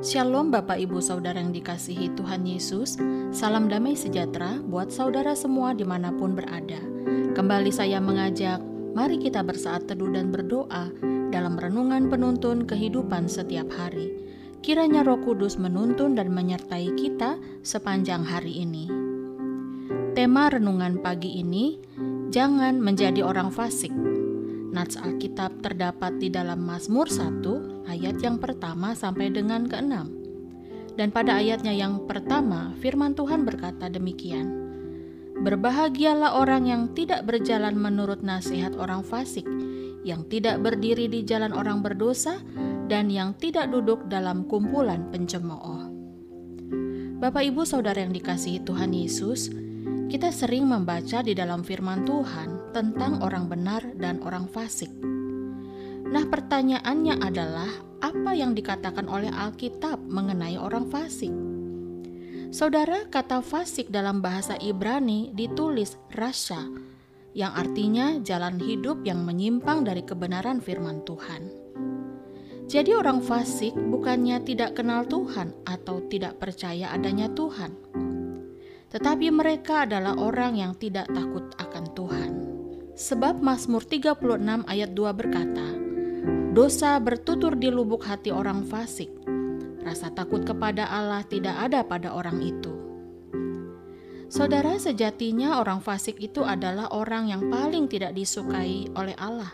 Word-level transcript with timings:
Shalom 0.00 0.48
Bapak 0.48 0.80
Ibu 0.80 1.04
Saudara 1.04 1.36
yang 1.36 1.52
dikasihi 1.52 2.16
Tuhan 2.16 2.48
Yesus. 2.48 2.96
Salam 3.28 3.68
damai 3.68 3.92
sejahtera 3.92 4.56
buat 4.64 4.88
saudara 4.88 5.36
semua 5.36 5.76
di 5.76 5.84
mana 5.84 6.08
pun 6.16 6.32
berada. 6.32 6.80
Kembali 7.36 7.68
saya 7.68 8.00
mengajak 8.00 8.64
Mari 8.96 9.20
kita 9.20 9.44
bersaat 9.44 9.84
teduh 9.84 10.08
dan 10.08 10.32
berdoa 10.32 10.88
Dalam 11.28 11.60
renungan 11.60 12.08
penuntun 12.08 12.64
kehidupan 12.64 13.28
setiap 13.28 13.68
hari. 13.68 14.16
Kiranya 14.64 15.04
roh 15.04 15.20
kudus 15.20 15.60
menuntun 15.60 16.16
dan 16.16 16.32
menyertai 16.32 16.96
kita 16.96 17.36
sepanjang 17.60 18.24
hari 18.24 18.64
ini. 18.64 18.88
Tema 20.16 20.48
renungan 20.48 21.04
pagi 21.04 21.36
ini 21.36 21.76
Jangan 22.32 22.80
menjadi 22.80 23.20
orang 23.20 23.52
fasik 23.52 23.92
Nats 24.76 25.00
Alkitab 25.00 25.64
terdapat 25.64 26.20
di 26.20 26.28
dalam 26.28 26.60
Mazmur 26.60 27.08
1 27.08 27.88
ayat 27.88 28.20
yang 28.20 28.36
pertama 28.36 28.92
sampai 28.92 29.32
dengan 29.32 29.64
ke-6. 29.64 30.04
Dan 31.00 31.08
pada 31.16 31.40
ayatnya 31.40 31.72
yang 31.72 32.04
pertama, 32.04 32.76
firman 32.84 33.16
Tuhan 33.16 33.48
berkata 33.48 33.88
demikian. 33.88 34.68
Berbahagialah 35.40 36.36
orang 36.36 36.68
yang 36.68 36.82
tidak 36.92 37.24
berjalan 37.24 37.72
menurut 37.72 38.20
nasihat 38.20 38.76
orang 38.76 39.00
fasik, 39.00 39.48
yang 40.04 40.28
tidak 40.28 40.60
berdiri 40.60 41.08
di 41.08 41.24
jalan 41.24 41.56
orang 41.56 41.80
berdosa, 41.80 42.44
dan 42.84 43.08
yang 43.08 43.32
tidak 43.40 43.72
duduk 43.72 44.04
dalam 44.12 44.44
kumpulan 44.44 45.08
pencemooh. 45.08 45.88
Bapak 47.16 47.48
Ibu 47.48 47.64
Saudara 47.64 48.04
yang 48.04 48.12
dikasihi 48.12 48.60
Tuhan 48.60 48.92
Yesus, 48.92 49.48
kita 50.06 50.30
sering 50.30 50.70
membaca 50.70 51.18
di 51.18 51.34
dalam 51.34 51.66
firman 51.66 52.06
Tuhan 52.06 52.70
tentang 52.70 53.26
orang 53.26 53.50
benar 53.50 53.82
dan 53.98 54.22
orang 54.22 54.46
fasik. 54.46 54.90
Nah, 56.06 56.22
pertanyaannya 56.30 57.18
adalah 57.18 57.70
apa 57.98 58.30
yang 58.30 58.54
dikatakan 58.54 59.10
oleh 59.10 59.34
Alkitab 59.34 59.98
mengenai 60.06 60.54
orang 60.54 60.86
fasik? 60.86 61.34
Saudara, 62.54 63.10
kata 63.10 63.42
fasik 63.42 63.90
dalam 63.90 64.22
bahasa 64.22 64.54
Ibrani 64.62 65.34
ditulis 65.34 65.98
rasya, 66.14 66.62
yang 67.34 67.50
artinya 67.58 68.22
jalan 68.22 68.62
hidup 68.62 69.02
yang 69.02 69.26
menyimpang 69.26 69.82
dari 69.82 70.06
kebenaran 70.06 70.62
firman 70.62 71.02
Tuhan. 71.02 71.50
Jadi 72.70 72.94
orang 72.94 73.18
fasik 73.22 73.74
bukannya 73.74 74.38
tidak 74.46 74.78
kenal 74.78 75.02
Tuhan 75.06 75.50
atau 75.66 76.02
tidak 76.06 76.38
percaya 76.38 76.94
adanya 76.94 77.26
Tuhan, 77.34 77.74
tetapi 78.96 79.28
mereka 79.28 79.84
adalah 79.84 80.16
orang 80.16 80.56
yang 80.56 80.72
tidak 80.72 81.04
takut 81.12 81.52
akan 81.60 81.84
Tuhan. 81.92 82.30
Sebab 82.96 83.44
Mazmur 83.44 83.84
36 83.84 84.16
ayat 84.64 84.96
2 84.96 85.12
berkata, 85.12 85.68
Dosa 86.56 86.96
bertutur 86.96 87.60
di 87.60 87.68
lubuk 87.68 88.08
hati 88.08 88.32
orang 88.32 88.64
fasik, 88.64 89.12
rasa 89.84 90.08
takut 90.16 90.48
kepada 90.48 90.88
Allah 90.88 91.20
tidak 91.28 91.60
ada 91.60 91.84
pada 91.84 92.16
orang 92.16 92.40
itu. 92.40 92.72
Saudara, 94.32 94.80
sejatinya 94.80 95.60
orang 95.60 95.84
fasik 95.84 96.16
itu 96.16 96.40
adalah 96.40 96.88
orang 96.96 97.28
yang 97.28 97.52
paling 97.52 97.92
tidak 97.92 98.16
disukai 98.16 98.88
oleh 98.96 99.12
Allah. 99.20 99.52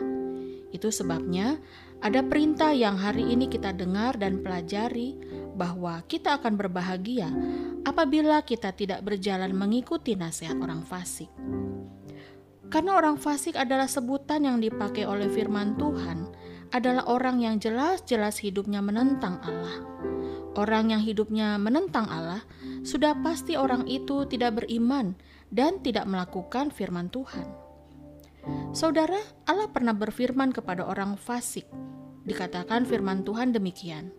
Itu 0.71 0.87
sebabnya 0.87 1.59
ada 2.03 2.19
perintah 2.19 2.75
yang 2.75 2.99
hari 2.99 3.31
ini 3.31 3.47
kita 3.47 3.71
dengar 3.71 4.19
dan 4.19 4.43
pelajari 4.43 5.15
bahwa 5.55 6.03
kita 6.03 6.35
akan 6.35 6.59
berbahagia 6.59 7.31
apabila 7.87 8.43
kita 8.43 8.75
tidak 8.75 9.07
berjalan 9.07 9.55
mengikuti 9.55 10.19
nasihat 10.19 10.59
orang 10.59 10.83
fasik. 10.83 11.31
Karena 12.67 12.99
orang 12.99 13.15
fasik 13.15 13.55
adalah 13.55 13.87
sebutan 13.87 14.43
yang 14.43 14.59
dipakai 14.59 15.07
oleh 15.07 15.31
firman 15.31 15.79
Tuhan, 15.79 16.27
adalah 16.75 17.07
orang 17.07 17.39
yang 17.39 17.55
jelas-jelas 17.61 18.41
hidupnya 18.43 18.83
menentang 18.83 19.39
Allah. 19.39 19.87
Orang 20.59 20.91
yang 20.91 20.99
hidupnya 20.99 21.55
menentang 21.55 22.09
Allah 22.11 22.43
sudah 22.83 23.15
pasti 23.23 23.55
orang 23.55 23.87
itu 23.87 24.27
tidak 24.27 24.59
beriman 24.59 25.15
dan 25.53 25.79
tidak 25.79 26.03
melakukan 26.03 26.67
firman 26.67 27.07
Tuhan. 27.07 27.62
Saudara, 28.73 29.21
Allah 29.45 29.69
pernah 29.69 29.93
berfirman 29.93 30.49
kepada 30.49 30.81
orang 30.89 31.13
fasik. 31.13 31.69
Dikatakan 32.25 32.89
firman 32.89 33.21
Tuhan 33.21 33.53
demikian: 33.53 34.09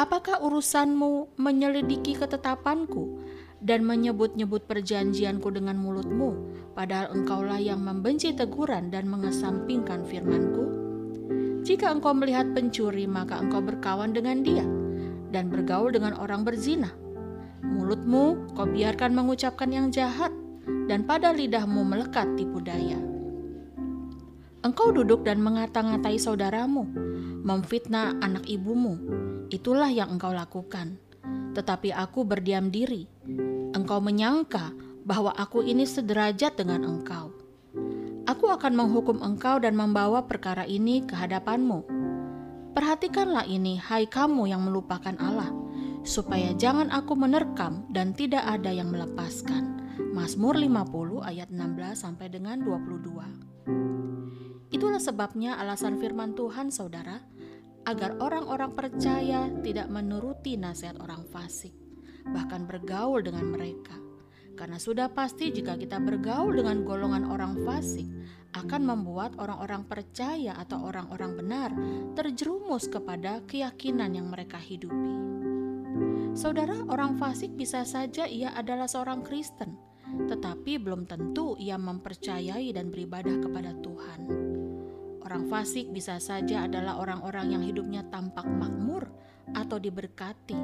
Apakah 0.00 0.40
urusanmu 0.40 1.36
menyelidiki 1.36 2.16
ketetapanku 2.16 3.20
dan 3.60 3.84
menyebut-nyebut 3.84 4.64
perjanjianku 4.64 5.52
dengan 5.52 5.76
mulutmu, 5.76 6.56
padahal 6.72 7.12
engkaulah 7.12 7.60
yang 7.60 7.84
membenci 7.84 8.32
teguran 8.32 8.88
dan 8.88 9.12
mengesampingkan 9.12 10.08
firmanku? 10.08 10.64
Jika 11.68 11.92
engkau 11.92 12.16
melihat 12.16 12.48
pencuri, 12.56 13.04
maka 13.04 13.44
engkau 13.44 13.60
berkawan 13.60 14.16
dengan 14.16 14.40
dia 14.40 14.64
dan 15.36 15.52
bergaul 15.52 15.92
dengan 15.92 16.16
orang 16.16 16.48
berzina. 16.48 16.96
Mulutmu 17.60 18.56
kau 18.56 18.64
biarkan 18.64 19.12
mengucapkan 19.12 19.68
yang 19.68 19.92
jahat, 19.92 20.32
dan 20.88 21.04
pada 21.04 21.28
lidahmu 21.36 21.84
melekat 21.84 22.40
tipu 22.40 22.64
daya. 22.64 23.13
Engkau 24.64 24.96
duduk 24.96 25.28
dan 25.28 25.44
mengata-ngatai 25.44 26.16
saudaramu, 26.16 26.88
memfitnah 27.44 28.16
anak 28.24 28.48
ibumu, 28.48 28.96
itulah 29.52 29.92
yang 29.92 30.16
engkau 30.16 30.32
lakukan. 30.32 30.96
Tetapi 31.52 31.92
aku 31.92 32.24
berdiam 32.24 32.72
diri. 32.72 33.04
Engkau 33.76 34.00
menyangka 34.00 34.72
bahwa 35.04 35.36
aku 35.36 35.60
ini 35.60 35.84
sederajat 35.84 36.56
dengan 36.56 36.80
engkau. 36.80 37.28
Aku 38.24 38.48
akan 38.48 38.72
menghukum 38.72 39.20
engkau 39.20 39.60
dan 39.60 39.76
membawa 39.76 40.24
perkara 40.24 40.64
ini 40.64 41.04
ke 41.04 41.12
hadapanmu. 41.12 41.84
Perhatikanlah 42.72 43.44
ini, 43.44 43.76
hai 43.76 44.08
kamu 44.08 44.48
yang 44.48 44.64
melupakan 44.64 45.12
Allah, 45.20 45.52
supaya 46.08 46.56
jangan 46.56 46.88
aku 46.88 47.12
menerkam 47.12 47.84
dan 47.92 48.16
tidak 48.16 48.48
ada 48.48 48.72
yang 48.72 48.88
melepaskan. 48.88 49.76
Mazmur 50.16 50.56
50 50.56 51.20
ayat 51.20 51.52
16 51.52 52.00
sampai 52.00 52.32
dengan 52.32 52.64
22. 52.64 53.44
Itulah 54.72 55.00
sebabnya 55.00 55.60
alasan 55.60 56.00
firman 56.00 56.32
Tuhan, 56.32 56.72
Saudara, 56.72 57.20
agar 57.84 58.16
orang-orang 58.20 58.72
percaya 58.72 59.52
tidak 59.60 59.92
menuruti 59.92 60.56
nasihat 60.56 60.96
orang 61.04 61.24
fasik, 61.28 61.76
bahkan 62.32 62.64
bergaul 62.64 63.20
dengan 63.20 63.44
mereka. 63.52 63.96
Karena 64.54 64.78
sudah 64.78 65.10
pasti 65.10 65.50
jika 65.50 65.74
kita 65.74 65.98
bergaul 65.98 66.54
dengan 66.54 66.86
golongan 66.86 67.26
orang 67.26 67.58
fasik 67.66 68.06
akan 68.54 68.86
membuat 68.86 69.34
orang-orang 69.36 69.82
percaya 69.82 70.54
atau 70.54 70.86
orang-orang 70.86 71.32
benar 71.34 71.70
terjerumus 72.14 72.86
kepada 72.86 73.42
keyakinan 73.50 74.14
yang 74.14 74.30
mereka 74.30 74.56
hidupi. 74.56 75.12
Saudara, 76.34 76.74
orang 76.90 77.18
fasik 77.18 77.54
bisa 77.54 77.82
saja 77.82 78.26
ia 78.26 78.54
adalah 78.54 78.86
seorang 78.86 79.26
Kristen, 79.26 79.74
tetapi 80.30 80.78
belum 80.80 81.04
tentu 81.04 81.54
ia 81.58 81.76
mempercayai 81.76 82.70
dan 82.72 82.88
beribadah 82.88 83.36
kepada 83.42 83.74
Tuhan. 83.82 84.20
Orang 85.24 85.48
fasik 85.48 85.88
bisa 85.90 86.20
saja 86.20 86.68
adalah 86.68 87.00
orang-orang 87.00 87.56
yang 87.56 87.62
hidupnya 87.64 88.04
tampak 88.12 88.44
makmur 88.44 89.08
atau 89.56 89.80
diberkati. 89.80 90.56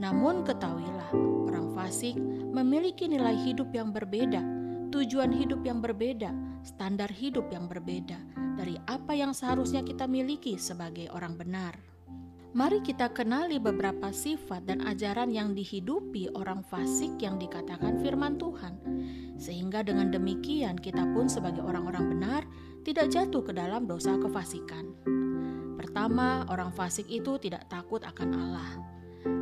Namun 0.00 0.44
ketahuilah, 0.44 1.10
orang 1.48 1.72
fasik 1.72 2.16
memiliki 2.52 3.08
nilai 3.08 3.36
hidup 3.36 3.72
yang 3.72 3.92
berbeda, 3.92 4.40
tujuan 4.92 5.32
hidup 5.32 5.64
yang 5.64 5.80
berbeda, 5.80 6.32
standar 6.60 7.08
hidup 7.08 7.48
yang 7.48 7.68
berbeda 7.68 8.20
dari 8.60 8.76
apa 8.84 9.16
yang 9.16 9.32
seharusnya 9.32 9.80
kita 9.80 10.04
miliki 10.04 10.60
sebagai 10.60 11.08
orang 11.16 11.40
benar. 11.40 11.89
Mari 12.50 12.82
kita 12.82 13.14
kenali 13.14 13.62
beberapa 13.62 14.10
sifat 14.10 14.66
dan 14.66 14.82
ajaran 14.82 15.30
yang 15.30 15.54
dihidupi 15.54 16.34
orang 16.34 16.66
fasik 16.66 17.14
yang 17.22 17.38
dikatakan 17.38 18.02
firman 18.02 18.42
Tuhan, 18.42 18.74
sehingga 19.38 19.86
dengan 19.86 20.10
demikian 20.10 20.74
kita 20.74 21.06
pun 21.14 21.30
sebagai 21.30 21.62
orang-orang 21.62 22.10
benar 22.10 22.42
tidak 22.82 23.06
jatuh 23.14 23.46
ke 23.46 23.54
dalam 23.54 23.86
dosa 23.86 24.18
kefasikan. 24.18 24.90
Pertama, 25.78 26.42
orang 26.50 26.74
fasik 26.74 27.06
itu 27.06 27.38
tidak 27.38 27.70
takut 27.70 28.02
akan 28.02 28.34
Allah. 28.34 28.70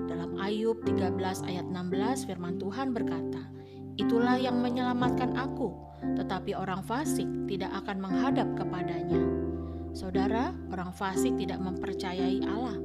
Dalam 0.05 0.37
Ayub 0.37 0.77
13 0.85 1.49
ayat 1.49 1.65
16 1.65 2.29
firman 2.29 2.61
Tuhan 2.61 2.93
berkata, 2.93 3.41
Itulah 3.97 4.37
yang 4.37 4.61
menyelamatkan 4.61 5.33
aku, 5.33 5.73
tetapi 6.21 6.53
orang 6.53 6.85
fasik 6.85 7.27
tidak 7.49 7.73
akan 7.73 8.05
menghadap 8.05 8.53
kepadanya. 8.53 9.48
Saudara, 9.97 10.53
orang 10.73 10.93
fasik 10.93 11.37
tidak 11.41 11.59
mempercayai 11.61 12.45
Allah, 12.45 12.77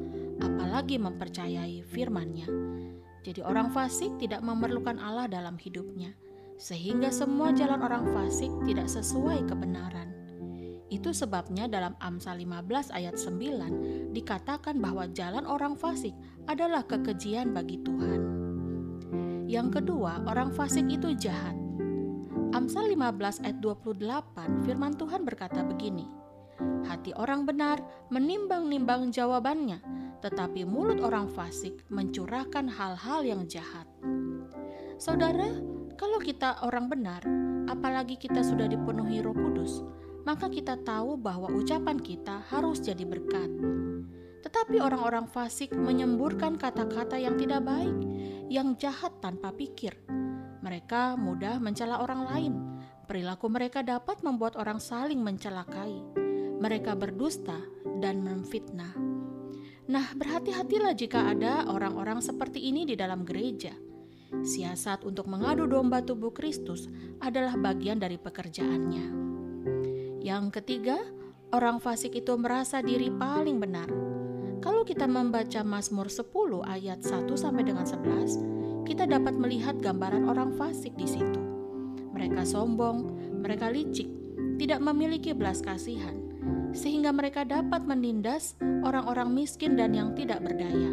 apalagi 0.43 0.95
mempercayai 0.99 1.83
firman-Nya. 1.87 2.47
Jadi 3.23 3.39
orang 3.43 3.71
fasik 3.71 4.11
tidak 4.19 4.43
memerlukan 4.43 4.99
Allah 4.99 5.31
dalam 5.31 5.55
hidupnya, 5.55 6.11
sehingga 6.59 7.11
semua 7.11 7.55
jalan 7.55 7.79
orang 7.79 8.03
fasik 8.11 8.51
tidak 8.67 8.91
sesuai 8.91 9.47
kebenaran. 9.47 10.11
Itu 10.93 11.09
sebabnya 11.09 11.65
dalam 11.65 11.97
Amsal 12.03 12.37
15 12.43 12.93
ayat 12.93 13.17
9 13.17 14.13
dikatakan 14.13 14.77
bahwa 14.77 15.09
jalan 15.09 15.47
orang 15.49 15.73
fasik 15.73 16.13
adalah 16.45 16.85
kekejian 16.85 17.49
bagi 17.49 17.81
Tuhan. 17.81 18.21
Yang 19.49 19.81
kedua, 19.81 20.21
orang 20.29 20.53
fasik 20.53 20.85
itu 20.85 21.17
jahat. 21.17 21.57
Amsal 22.53 22.93
15 22.93 23.41
ayat 23.41 23.57
28 23.57 24.61
firman 24.61 24.93
Tuhan 24.93 25.25
berkata 25.25 25.65
begini, 25.65 26.05
Hati 26.93 27.09
orang 27.17 27.49
benar 27.49 27.81
menimbang-nimbang 28.13 29.09
jawabannya, 29.09 29.81
tetapi 30.21 30.61
mulut 30.61 31.01
orang 31.01 31.25
fasik 31.25 31.81
mencurahkan 31.89 32.69
hal-hal 32.69 33.25
yang 33.25 33.49
jahat. 33.49 33.89
Saudara, 35.01 35.49
kalau 35.97 36.21
kita 36.21 36.61
orang 36.61 36.93
benar, 36.93 37.25
apalagi 37.65 38.13
kita 38.13 38.45
sudah 38.45 38.69
dipenuhi 38.69 39.25
Roh 39.25 39.33
Kudus, 39.33 39.81
maka 40.21 40.45
kita 40.53 40.77
tahu 40.85 41.17
bahwa 41.17 41.49
ucapan 41.49 41.97
kita 41.97 42.45
harus 42.53 42.77
jadi 42.77 43.09
berkat. 43.09 43.49
Tetapi 44.45 44.77
orang-orang 44.77 45.25
fasik 45.25 45.73
menyemburkan 45.73 46.61
kata-kata 46.61 47.17
yang 47.17 47.41
tidak 47.41 47.65
baik, 47.65 47.97
yang 48.53 48.77
jahat 48.77 49.17
tanpa 49.17 49.49
pikir. 49.49 49.97
Mereka 50.61 51.17
mudah 51.17 51.57
mencela 51.57 52.05
orang 52.05 52.21
lain. 52.21 52.53
Perilaku 53.09 53.49
mereka 53.49 53.81
dapat 53.81 54.21
membuat 54.21 54.61
orang 54.61 54.77
saling 54.77 55.25
mencelakai. 55.25 56.22
Mereka 56.63 56.95
berdusta 56.95 57.59
dan 57.99 58.23
memfitnah. 58.23 58.95
Nah, 59.91 60.15
berhati-hatilah 60.15 60.95
jika 60.95 61.35
ada 61.35 61.67
orang-orang 61.67 62.23
seperti 62.23 62.71
ini 62.71 62.87
di 62.87 62.95
dalam 62.95 63.27
gereja. 63.27 63.75
Siasat 64.31 65.03
untuk 65.03 65.27
mengadu 65.27 65.67
domba 65.67 65.99
tubuh 65.99 66.31
Kristus 66.31 66.87
adalah 67.19 67.59
bagian 67.59 67.99
dari 67.99 68.15
pekerjaannya. 68.15 69.05
Yang 70.23 70.45
ketiga, 70.55 71.03
orang 71.51 71.83
fasik 71.83 72.15
itu 72.15 72.31
merasa 72.39 72.79
diri 72.79 73.11
paling 73.11 73.59
benar. 73.59 73.91
Kalau 74.63 74.87
kita 74.87 75.03
membaca 75.03 75.67
Mazmur 75.67 76.07
10 76.07 76.31
ayat 76.63 77.03
1 77.03 77.27
sampai 77.35 77.67
dengan 77.67 77.83
11, 77.83 78.87
kita 78.87 79.03
dapat 79.03 79.35
melihat 79.35 79.75
gambaran 79.83 80.31
orang 80.31 80.55
fasik 80.55 80.95
di 80.95 81.11
situ. 81.11 81.43
Mereka 82.15 82.47
sombong, 82.47 83.19
mereka 83.43 83.67
licik, 83.67 84.07
tidak 84.55 84.79
memiliki 84.79 85.35
belas 85.35 85.59
kasihan, 85.59 86.15
sehingga 86.73 87.13
mereka 87.13 87.45
dapat 87.45 87.85
menindas 87.85 88.57
orang-orang 88.81 89.31
miskin 89.31 89.77
dan 89.77 89.93
yang 89.93 90.17
tidak 90.17 90.41
berdaya. 90.41 90.91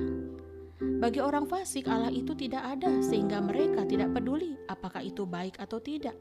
Bagi 1.00 1.21
orang 1.21 1.49
fasik, 1.49 1.88
Allah 1.88 2.12
itu 2.12 2.37
tidak 2.37 2.61
ada, 2.77 3.00
sehingga 3.00 3.41
mereka 3.41 3.88
tidak 3.88 4.12
peduli 4.12 4.56
apakah 4.69 5.00
itu 5.00 5.25
baik 5.25 5.56
atau 5.56 5.81
tidak, 5.81 6.12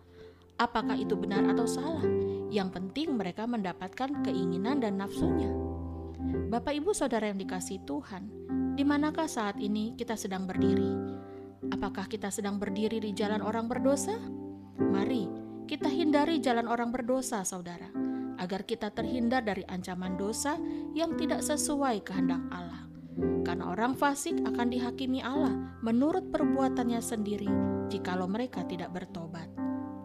apakah 0.56 0.96
itu 0.96 1.20
benar 1.20 1.44
atau 1.52 1.68
salah. 1.68 2.04
Yang 2.48 2.80
penting, 2.80 3.20
mereka 3.20 3.44
mendapatkan 3.44 4.24
keinginan 4.24 4.80
dan 4.80 4.96
nafsunya. 4.96 5.52
Bapak, 6.48 6.80
ibu, 6.80 6.96
saudara 6.96 7.28
yang 7.28 7.40
dikasih 7.40 7.84
Tuhan, 7.84 8.32
di 8.80 8.88
manakah 8.88 9.28
saat 9.28 9.60
ini 9.60 10.00
kita 10.00 10.16
sedang 10.16 10.48
berdiri? 10.48 11.20
Apakah 11.76 12.08
kita 12.08 12.32
sedang 12.32 12.56
berdiri 12.56 13.04
di 13.04 13.12
jalan 13.12 13.44
orang 13.44 13.68
berdosa? 13.68 14.16
Mari 14.80 15.28
kita 15.70 15.86
hindari 15.86 16.42
jalan 16.42 16.66
orang 16.66 16.90
berdosa, 16.90 17.46
saudara, 17.46 17.94
agar 18.40 18.64
kita 18.64 18.90
terhindar 18.96 19.44
dari 19.44 19.68
ancaman 19.68 20.16
dosa 20.16 20.56
yang 20.96 21.20
tidak 21.20 21.44
sesuai 21.44 22.02
kehendak 22.08 22.40
Allah. 22.50 22.88
Karena 23.44 23.76
orang 23.76 24.00
fasik 24.00 24.40
akan 24.48 24.72
dihakimi 24.72 25.20
Allah 25.20 25.52
menurut 25.84 26.32
perbuatannya 26.32 27.04
sendiri, 27.04 27.52
jikalau 27.92 28.32
mereka 28.32 28.64
tidak 28.64 28.96
bertobat. 28.96 29.52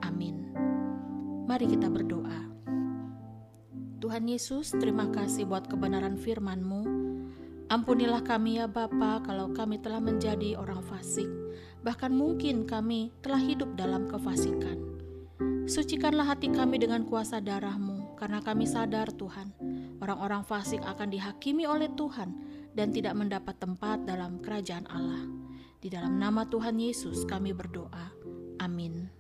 Amin. 0.03 0.51
Mari 1.47 1.71
kita 1.71 1.87
berdoa. 1.87 2.51
Tuhan 4.03 4.29
Yesus, 4.29 4.75
terima 4.77 5.09
kasih 5.09 5.49
buat 5.49 5.71
kebenaran 5.71 6.19
firman-Mu. 6.19 6.83
Ampunilah 7.73 8.21
kami 8.21 8.61
ya 8.61 8.69
Bapa 8.69 9.25
kalau 9.25 9.49
kami 9.57 9.81
telah 9.81 9.97
menjadi 9.97 10.61
orang 10.61 10.85
fasik, 10.85 11.25
bahkan 11.81 12.13
mungkin 12.13 12.69
kami 12.69 13.17
telah 13.25 13.41
hidup 13.41 13.73
dalam 13.81 14.05
kefasikan. 14.05 14.77
Sucikanlah 15.65 16.29
hati 16.37 16.53
kami 16.53 16.77
dengan 16.77 17.09
kuasa 17.09 17.41
darah-Mu, 17.41 18.04
karena 18.25 18.41
kami 18.41 18.65
sadar 18.65 19.13
Tuhan, 19.13 19.53
orang-orang 20.01 20.49
fasik 20.49 20.81
akan 20.81 21.13
dihakimi 21.13 21.69
oleh 21.69 21.93
Tuhan 21.93 22.33
dan 22.73 22.89
tidak 22.89 23.13
mendapat 23.21 23.53
tempat 23.61 24.09
dalam 24.09 24.41
kerajaan 24.41 24.89
Allah. 24.89 25.29
Di 25.77 25.93
dalam 25.93 26.17
nama 26.17 26.49
Tuhan 26.49 26.81
Yesus 26.81 27.29
kami 27.29 27.53
berdoa. 27.53 28.17
Amin. 28.65 29.13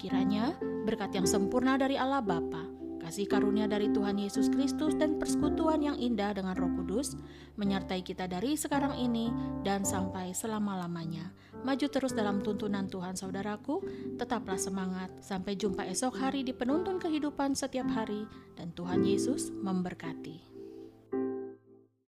Kiranya 0.00 0.56
berkat 0.88 1.12
yang 1.12 1.28
sempurna 1.28 1.76
dari 1.76 2.00
Allah 2.00 2.24
Bapa, 2.24 2.69
kasih 3.00 3.26
karunia 3.26 3.64
dari 3.64 3.88
Tuhan 3.88 4.20
Yesus 4.20 4.52
Kristus 4.52 4.94
dan 4.94 5.16
persekutuan 5.16 5.80
yang 5.80 5.96
indah 5.96 6.36
dengan 6.36 6.54
Roh 6.54 6.70
Kudus 6.76 7.16
menyertai 7.56 8.04
kita 8.04 8.28
dari 8.28 8.54
sekarang 8.54 8.94
ini 9.00 9.32
dan 9.64 9.82
sampai 9.82 10.36
selama-lamanya. 10.36 11.32
Maju 11.60 11.86
terus 11.92 12.16
dalam 12.16 12.40
tuntunan 12.40 12.88
Tuhan 12.88 13.16
saudaraku, 13.16 13.84
tetaplah 14.16 14.56
semangat. 14.56 15.12
Sampai 15.20 15.56
jumpa 15.56 15.84
esok 15.88 16.16
hari 16.16 16.40
di 16.44 16.56
penuntun 16.56 16.96
kehidupan 16.96 17.52
setiap 17.52 17.88
hari 17.92 18.24
dan 18.56 18.72
Tuhan 18.72 19.04
Yesus 19.04 19.52
memberkati. 19.52 20.49